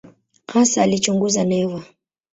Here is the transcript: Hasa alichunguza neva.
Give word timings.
Hasa 0.53 0.81
alichunguza 0.83 1.43
neva. 1.43 1.83